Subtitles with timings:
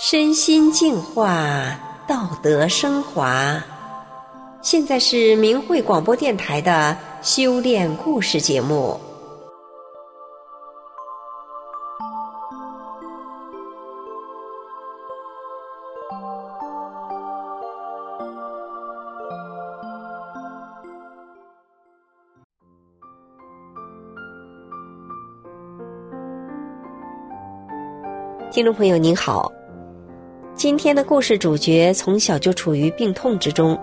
[0.00, 3.60] 身心净化，道德升华。
[4.62, 8.98] 现在是明慧广播电台的修炼故事节目。
[28.52, 29.52] 听众朋友您好，
[30.58, 33.78] 今天的故事主角从小就处于病痛之中，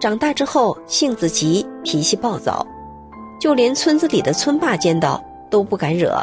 [0.00, 2.66] 长大之后性子急，脾气暴躁，
[3.40, 6.20] 就连村子里的村霸见到都不敢惹。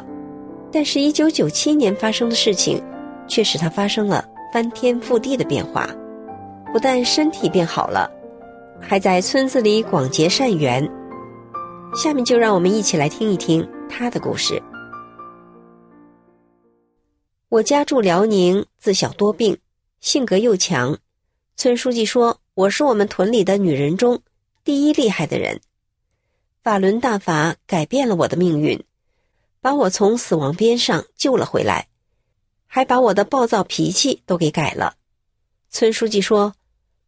[0.74, 2.84] 但是，一九九七年发生的事情，
[3.30, 5.88] 却使他发生了翻天覆地的变化，
[6.74, 8.12] 不但身体变好了，
[8.78, 10.86] 还在村子里广结善缘。
[11.96, 14.62] 下面就让我们一起来听一听他的故事。
[17.52, 19.60] 我家住辽宁，自小多病，
[20.00, 20.98] 性格又强。
[21.58, 24.22] 村书记说我是我们屯里的女人中
[24.64, 25.60] 第一厉害的人。
[26.64, 28.82] 法轮大法改变了我的命运，
[29.60, 31.90] 把我从死亡边上救了回来，
[32.68, 34.96] 还把我的暴躁脾气都给改了。
[35.70, 36.56] 村书记说，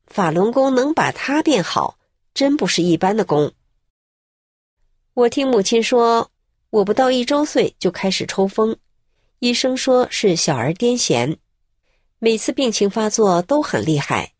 [0.08, 1.98] 法轮功能把他变好，
[2.34, 3.54] 真不是一般的功。
[5.14, 6.30] 我听母亲说，
[6.70, 8.76] 我不到一周岁就开始抽风。
[9.44, 11.36] 医生说是小儿癫痫，
[12.18, 14.32] 每次病情发作都很厉害，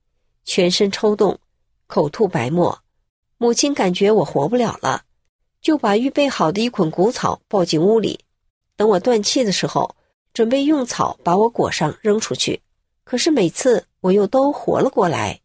[0.46, 1.42] 全身抽动，
[1.88, 2.82] 口吐白沫。
[3.38, 5.04] 母亲感觉我活不了了，
[5.62, 8.22] 就把预备好的一捆谷草抱进屋里，
[8.78, 9.94] 等我断气的时候，
[10.34, 12.62] 准备用草把我裹上扔出去。
[13.04, 15.42] 可是每次我又都活了过来。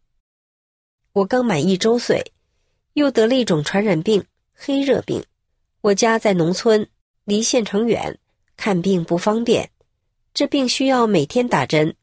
[1.11, 2.31] 我刚满一周岁，
[2.93, 4.23] 又得了一种传染病——
[4.55, 5.21] 黑热病。
[5.81, 6.87] 我家在农村，
[7.25, 8.17] 离县城远。
[8.59, 9.71] 看病不方便，
[10.33, 11.95] 这病需要每天打针。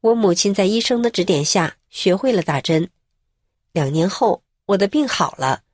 [0.00, 2.88] 我母亲在医生的指点下学会了打针。
[3.72, 5.64] 两年后，我的病好了。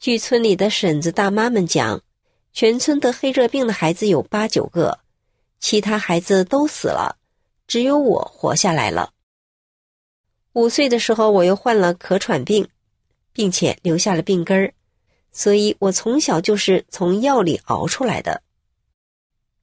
[0.00, 2.00] 据村里的婶子大妈们讲，
[2.54, 5.00] 全村得黑热病的孩子有八九个，
[5.60, 7.18] 其他孩子都死了，
[7.66, 9.12] 只有我活下来了。
[10.54, 12.66] 五岁的时候，我又患了咳喘病，
[13.34, 14.72] 并且留下了病根儿，
[15.30, 18.42] 所以我从小就是从药里熬出来的。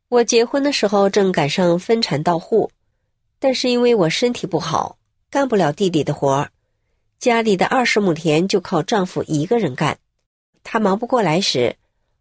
[0.10, 2.72] 我结婚的时候正赶上分产到户，
[3.38, 4.98] 但是因为我身体不好，
[5.30, 6.52] 干不了地里的活儿，
[7.20, 10.00] 家里的二十亩田就靠丈夫一个人干。
[10.64, 11.76] 他忙不过来时，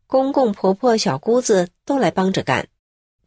[0.07, 2.69] 公公婆婆、小姑子都来帮着干，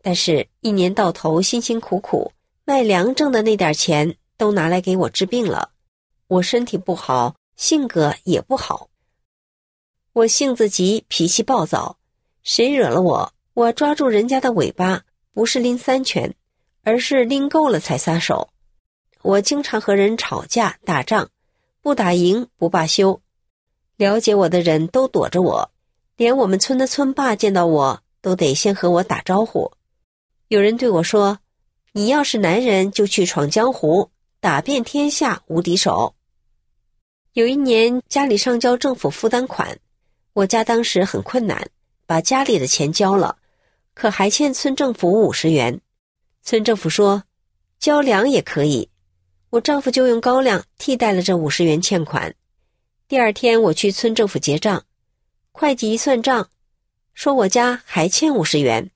[0.03, 2.31] 但是一年到头辛辛苦苦
[2.63, 5.71] 卖粮挣的那点钱都拿来给我治病了。
[6.27, 8.89] 我身体不好，性格也不好，
[10.13, 11.97] 我性子急，脾气暴躁，
[12.43, 13.33] 谁惹了我？
[13.53, 15.03] 我抓住人家的尾巴，
[15.33, 16.33] 不是拎三拳，
[16.83, 18.49] 而是拎够了才撒手。
[19.21, 21.29] 我经常和人吵架打仗，
[21.81, 23.21] 不打赢不罢休。
[23.97, 25.69] 了解我的人都躲着我，
[26.15, 29.73] 连我们村的村霸见到我都得先和我打招呼。
[30.47, 31.39] 有人对我说
[31.91, 34.09] ：“你要是男人，就去闯江湖，
[34.39, 36.15] 打遍天下无敌手。”
[37.33, 39.77] 有一年家里上交政府负担款，
[40.33, 41.69] 我家当时很困难，
[42.05, 43.37] 把家里的钱交了。
[43.93, 45.79] 可还欠村政府五十元，
[46.41, 47.23] 村政府说
[47.79, 48.89] 交粮也可以，
[49.49, 52.33] 我丈夫就用高粱替代了这五十元欠款。
[53.07, 54.85] 第二天我去村政府结账，
[55.51, 56.49] 会计一算账，
[57.13, 58.89] 说我家还欠五十元，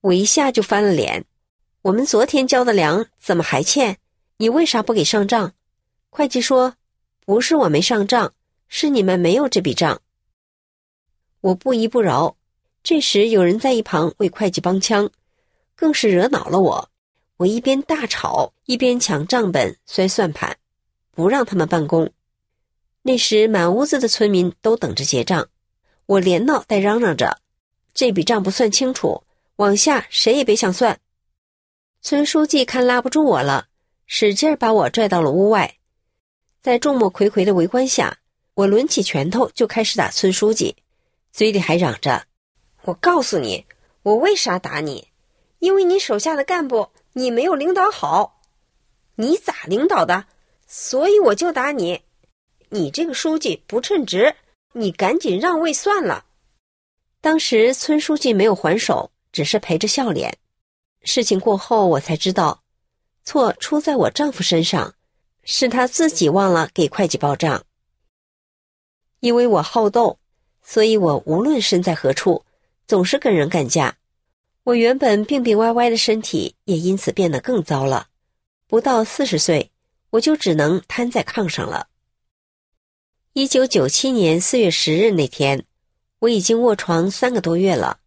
[0.00, 1.24] 我一下就翻了脸。
[1.82, 3.98] 我们昨天交的粮怎么还欠？
[4.38, 5.52] 你为啥不给上账？
[6.08, 6.74] 会计说
[7.26, 8.32] 不是我没上账，
[8.68, 10.00] 是你们没有这笔账。
[11.42, 12.36] 我不依不饶。
[12.82, 15.10] 这时有人在一旁为会计帮腔，
[15.76, 16.90] 更是惹恼了我。
[17.36, 20.56] 我一边大吵，一边抢账本、摔算盘，
[21.12, 22.10] 不让他们办公。
[23.02, 25.48] 那时满屋子的村民都等着结账，
[26.06, 27.38] 我连闹带嚷嚷着
[27.94, 29.22] ：“这笔账不算清楚，
[29.56, 30.98] 往下谁也别想算。”
[32.02, 33.68] 村书记看拉不住我了，
[34.06, 35.76] 使劲把我拽到了屋外。
[36.60, 38.18] 在众目睽睽的围观下，
[38.54, 40.76] 我抡起拳头就开始打村书记，
[41.32, 42.24] 嘴里还嚷着。
[42.82, 43.66] 我告诉你，
[44.02, 45.08] 我为啥打你？
[45.58, 48.40] 因为你手下的干部你没有领导好。
[49.16, 50.24] 你咋领导的？
[50.66, 52.02] 所以我就打你。
[52.70, 54.34] 你这个书记不称职，
[54.72, 56.24] 你赶紧让位算了。
[57.20, 60.38] 当时村书记没有还手，只是陪着笑脸。
[61.02, 62.62] 事情过后，我才知道，
[63.24, 64.94] 错出在我丈夫身上，
[65.42, 67.62] 是他自己忘了给会计报账。
[69.18, 70.18] 因为我好斗，
[70.62, 72.42] 所以我无论身在何处。
[72.90, 73.98] 总是跟人干架，
[74.64, 78.08] 我原本病病歪歪的身体也因此变得更糟了。
[78.66, 79.70] 不到四十岁，
[80.10, 81.86] 我就只能瘫在炕上了。
[83.32, 85.64] 一九九七年四月十日那天，
[86.18, 88.00] 我已经卧床三个多月了。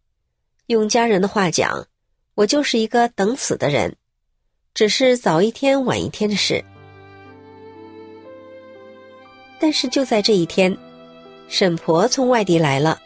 [0.65, 1.87] 用家人的话讲，
[2.35, 3.95] 我就是一个等死的人，
[4.73, 6.61] 只是早一天晚一天的事。
[9.61, 10.77] 但是就在这一天，
[11.47, 13.01] 婶婆从外地来了，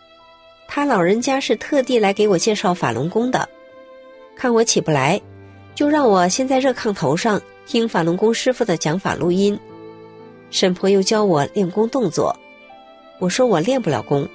[0.67, 3.47] 他老人家是特地来给我介绍法轮功的。
[4.35, 5.19] 看我起不来，
[5.73, 9.59] 就让我先在热炕头上听法轮功师傅的讲法录音。
[10.51, 12.37] 沈婆又教我练功动作，
[13.19, 14.27] 我说我练不了功。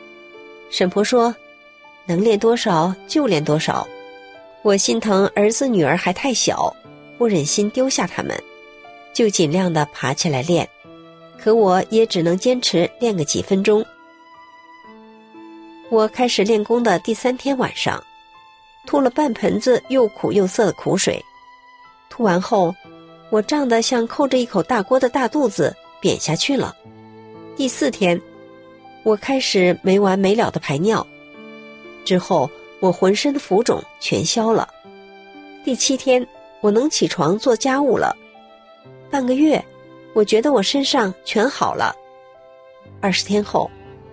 [0.71, 1.35] 沈婆说，
[2.07, 3.87] 能练多少就练多少。
[4.63, 6.75] 我心疼儿子女儿还太小，
[7.19, 8.37] 不忍心丢下他们，
[9.13, 10.69] 就尽量的爬起来练。
[11.39, 13.85] 可我也只能坚持练个几分钟。
[15.93, 18.03] 我开始练功的第三天晚上，
[18.87, 21.23] 吐了半盆子又苦又涩的苦水。
[22.09, 22.75] 吐完后，
[23.29, 26.75] 我胀得像扣着一口大锅的大肚子扁下去了。
[27.55, 28.19] 第四天，
[29.03, 31.07] 我开始没完没了的排尿。
[32.07, 32.51] 之后，
[32.81, 34.67] 我浑身的浮肿全消了。
[35.63, 36.27] 第七天，
[36.63, 38.17] 我能起床做家务了。
[39.11, 39.63] 半个月。
[40.15, 41.95] 我觉得我身上全好了，
[43.01, 43.71] 二十天后，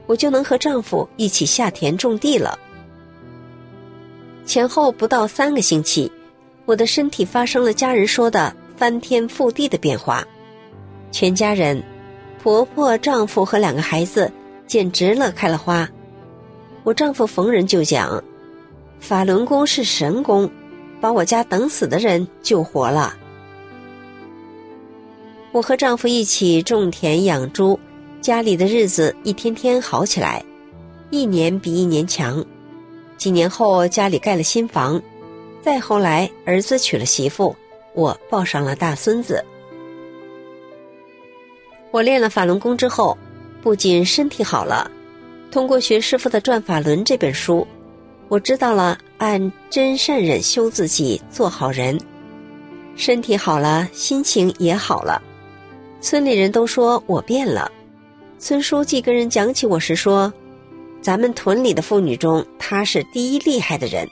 [0.09, 2.57] 我就能和丈夫一起下田种地了。
[4.43, 6.11] 前后不到三个星期，
[6.65, 10.27] 我的身体发生了家人说的翻天覆地的变化，
[11.11, 11.79] 全家人，
[12.41, 14.31] 婆婆、丈夫和两个孩子
[14.65, 15.87] 简直乐开了花。
[16.83, 18.23] 我丈夫逢人就讲，
[18.99, 20.49] 法轮功是神功，
[20.99, 23.15] 把我家等死的人救活了。
[25.51, 27.79] 我和丈夫一起种田养猪，
[28.21, 30.43] 家里的日子一天天好起来，
[31.09, 32.43] 一年比一年强。
[33.17, 35.01] 几年后，家里盖了新房，
[35.61, 37.55] 再后来，儿子娶了媳妇，
[37.93, 39.43] 我抱上了大孙子。
[41.91, 43.17] 我练了法轮功之后，
[43.61, 44.91] 不仅身体好了，
[45.49, 47.65] 通过学师傅的《转法轮》这本书，
[48.27, 51.97] 我知道了按真善忍修自己，做好人，
[52.97, 55.21] 身体好了，心情也好了。
[56.01, 57.71] 村里人都说我变了。
[58.39, 60.33] 村书记跟人讲起我时说
[61.03, 64.09] ：“咱们屯里的妇女中，她是第一厉害的人。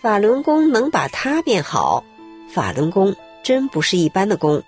[0.00, 2.02] 法轮功能把她变好，
[2.50, 4.62] 法轮功真不是一般的功。”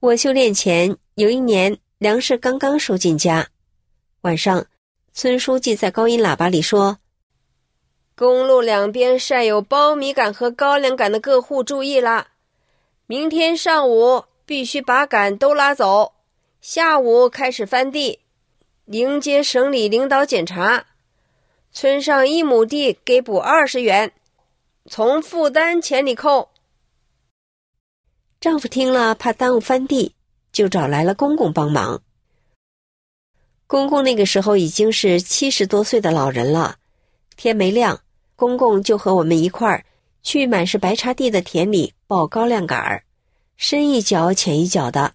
[0.00, 3.46] 我修炼前有一年粮食刚刚收进家，
[4.22, 4.64] 晚上，
[5.12, 6.96] 村书记在高音喇叭里说
[8.16, 12.28] ：“公路两边晒有苞米杆和高粱杆的各户注意啦。”
[13.06, 16.14] 明天上午必须把杆都拉走，
[16.60, 18.20] 下午开始翻地，
[18.84, 20.84] 迎接省里领导检查。
[21.72, 24.12] 村上一亩地给补二十元，
[24.84, 26.50] 从负担钱里扣。
[28.38, 30.14] 丈夫听了怕耽误翻地，
[30.52, 32.02] 就找来了公公帮忙。
[33.66, 36.76] 公公那个时候已经是七十多岁的老人了，
[37.36, 38.02] 天没亮，
[38.36, 39.86] 公公就和我们一块儿。
[40.22, 43.04] 去满是白茶地的田里抱高粱杆儿，
[43.56, 45.14] 深一脚浅一脚的，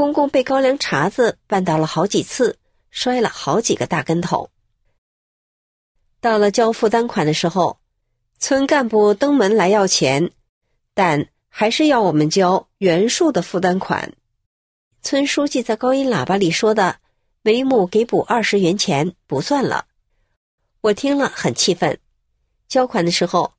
[0.00, 2.56] 公公被高粱茬子绊倒了好几次，
[2.90, 4.48] 摔了好几个大跟头。
[6.22, 7.78] 到了交负担款的时候，
[8.38, 10.30] 村干部登门来要钱，
[10.94, 14.10] 但还是要我们交原数的负担款。
[15.02, 16.96] 村书记在高音喇叭里说的
[17.44, 19.84] “每亩给补二十元钱”不算了，
[20.80, 21.98] 我听了很气愤。
[22.68, 23.52] 交款的时候。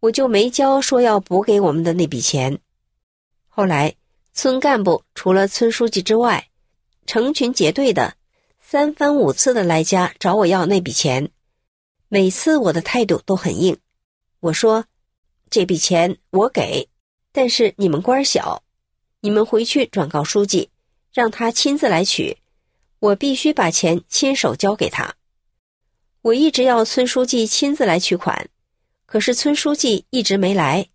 [0.00, 2.58] 我就没交说要补给我们的那笔钱。
[3.48, 3.94] 后来，
[4.32, 6.48] 村干部除了村书记之外，
[7.06, 8.14] 成群结队的，
[8.60, 11.30] 三番五次的来家找我要那笔钱。
[12.08, 13.76] 每次我的态度都很硬，
[14.40, 14.84] 我说
[15.50, 16.88] ：“这笔钱我给，
[17.32, 18.62] 但是你们官小，
[19.20, 20.70] 你们回去转告书记，
[21.12, 22.38] 让他亲自来取。
[23.00, 25.14] 我必须把钱亲手交给他。”
[26.22, 28.48] 我一直要村书记亲自来取款。
[29.06, 30.88] 可是村书记一直没来，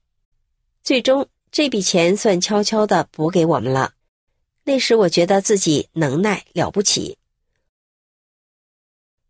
[0.83, 3.93] 最终这笔钱算悄悄的补给我们了。
[4.65, 7.17] 那时我觉得自己能耐了不起。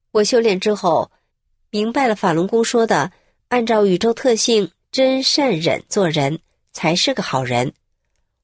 [0.09, 1.11] 我修炼之后，
[1.69, 3.11] 明白了法轮功说的，
[3.49, 6.39] 按照宇宙特性真善忍做人
[6.71, 7.75] 才是个好人。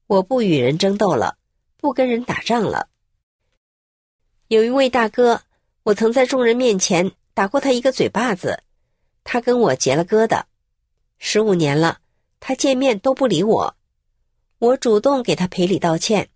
[0.06, 1.36] 我不与人争斗了，
[1.76, 2.88] 不跟人打仗了。
[4.46, 5.42] 有一位大哥，
[5.82, 8.62] 我曾在众人面前打过他一个嘴巴子。
[9.24, 10.44] 他跟我结了疙瘩，
[11.18, 11.98] 十五年了，
[12.44, 13.76] 他见面都不理我。
[14.58, 16.28] 我主动给他赔礼道歉，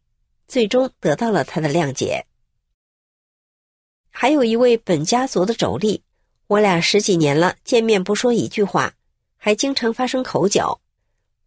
[0.47, 2.25] 最终得到了他的谅解。
[4.09, 6.01] 还有一位本家族的妯娌，
[6.47, 8.95] 我俩十几年了，见面不说一句话，
[9.37, 10.81] 还经常发生口角。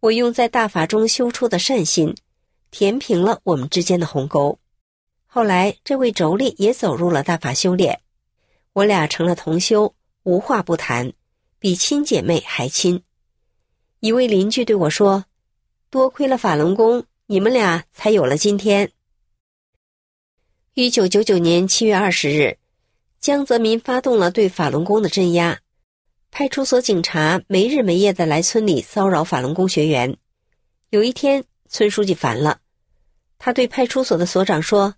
[0.00, 2.14] 我用在大法中修出的善心，
[2.70, 4.58] 填平了我们之间的鸿沟。
[5.26, 7.98] 后来，这位妯娌也走入了大法修炼，
[8.74, 11.10] 我俩成了同修，无话不谈，
[11.58, 13.02] 比亲姐妹还亲。
[14.00, 15.26] 一位邻居对我说
[15.90, 18.90] ：“多亏了法轮功，你们俩才有了今天。”
[20.72, 22.56] 一九九九年七月二十日，
[23.20, 25.60] 江泽民发动了对法轮功的镇压，
[26.30, 30.16] 派出所警察没日没夜的来村里骚扰法轮功学员。
[30.88, 32.60] 有一天，村书记烦了，
[33.36, 34.94] 他对派出所的所长说。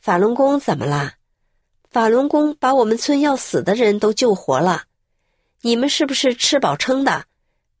[0.00, 1.14] 法轮功怎么啦？
[1.92, 4.86] 法轮功把我们村要死的人都救活了，
[5.60, 7.26] 你们是不是吃饱撑的？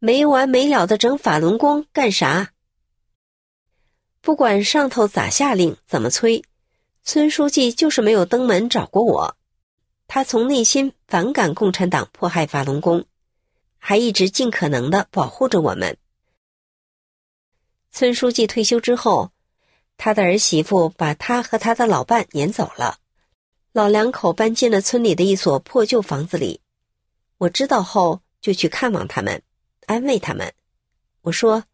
[0.00, 2.52] 没完没了的整法轮功干啥？
[4.20, 6.42] 不管上头咋下令，怎么催，
[7.04, 9.36] 村书记就是没有登门找过我。
[10.08, 13.04] 他从内心反感共产党迫害法轮功，
[13.78, 15.96] 还一直尽可能的保护着我们。
[17.92, 19.30] 村书记退休之后。
[20.02, 22.96] 他的儿媳妇把他和他的老伴撵走了，
[23.70, 26.62] 老两口搬进了村里的一所破旧房子里。
[27.36, 29.42] 我知道后就去看望他们，
[29.90, 30.54] 安慰他们。
[31.22, 31.64] 我说：“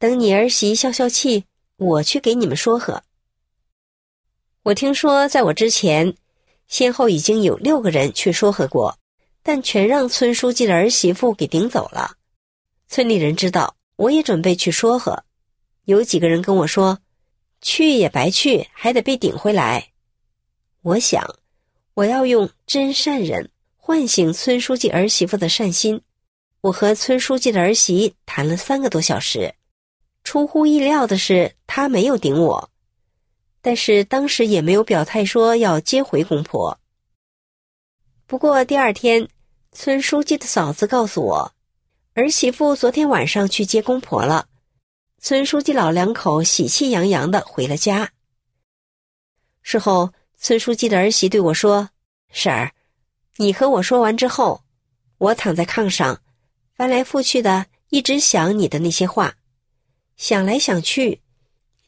[0.00, 1.44] 等你儿媳消消气，
[1.76, 3.04] 我去给你们说和。”
[4.64, 6.12] 我听说，在我之前，
[6.66, 8.98] 先后已经有六个人去说和过，
[9.44, 12.16] 但全让村书记的儿媳妇给顶走了。
[12.88, 15.22] 村里人知道，我也准备去说和，
[15.84, 16.98] 有几个人跟我说。
[17.62, 19.90] 去也白去，还得被顶回来。
[20.82, 21.22] 我想，
[21.94, 26.02] 我要用真善人唤醒村书记儿媳妇的善心。
[26.62, 29.54] 我和村书记的儿媳谈了三个多小时，
[30.24, 32.70] 出乎意料的是，她没有顶我，
[33.62, 36.78] 但是当时也没有表态说要接回公婆。
[38.26, 39.26] 不过第二天，
[39.72, 41.52] 村书记的嫂子告诉我，
[42.12, 44.46] 儿媳妇昨天晚上去接公婆了。
[45.18, 48.12] 村书记老两口喜气洋洋的回了家。
[49.62, 51.88] 事后，村书记的儿媳对我说
[52.30, 52.72] ：“婶儿，
[53.36, 54.62] 你和我说完之后，
[55.16, 56.20] 我躺在炕上，
[56.80, 59.36] 翻来覆去的一直想你的那些话，
[60.16, 61.20] 想来想去，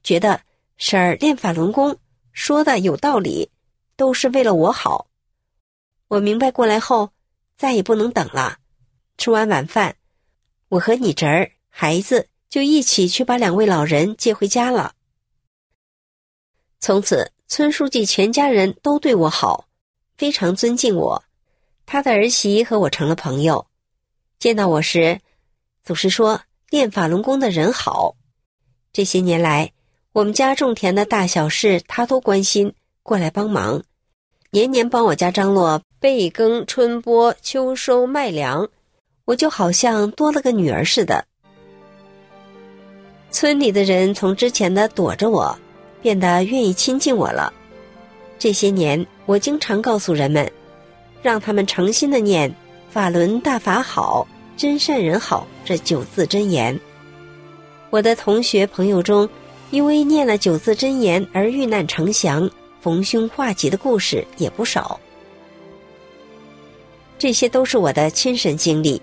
[0.02, 0.42] 觉得
[0.76, 1.96] 婶儿练法轮功
[2.34, 3.50] 说的有道理，
[3.96, 5.06] 都是为了我好。
[6.08, 7.10] 我明白过来后，
[7.56, 8.58] 再也不能等了。
[9.16, 9.96] 吃完晚饭，
[10.68, 14.92] 我和你侄儿孩子。”就一起去把两位老人接回家了。
[16.80, 19.66] 从此，村书记全家人都对我好，
[20.18, 21.24] 非常尊敬我。
[21.86, 23.66] 他的儿媳和我成了朋友，
[24.42, 25.20] 见到我时，
[25.84, 28.16] 总是说练法轮功的人好。
[28.92, 29.70] 这些年来，
[30.12, 33.84] 我们家种田的大小事，他都关心，过来帮忙，
[34.50, 38.68] 年年帮我家张罗备耕、春播、秋收麦粮，
[39.26, 41.24] 我就好像多了个女儿似的。
[43.30, 45.56] 村里的人从之前的躲着我，
[46.00, 47.54] 变得愿意亲近我了。
[48.40, 50.50] 这些年，我经常告诉人们，
[51.22, 52.52] 让他们诚心的念
[52.92, 56.78] “法轮大法好，真善人好”这九字真言。
[57.88, 59.26] 我的同学朋友中，
[59.70, 62.50] 因为念了九字真言而遇难成祥、
[62.82, 65.00] 逢凶化吉的故事也不少。
[67.18, 69.00] 这些都是我的亲身经历。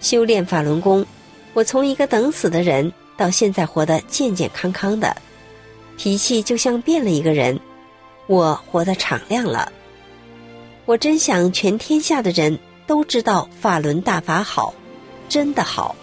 [0.00, 1.06] 修炼法轮功，
[1.52, 2.92] 我从一个等死的人。
[3.16, 5.16] 到现在活得健健康康的，
[5.96, 7.56] 脾气就像变了一个人，
[8.26, 9.70] 我活得敞亮了。
[10.84, 14.74] 我真想全天下的人都知道法轮大法好，
[15.28, 15.94] 真的好。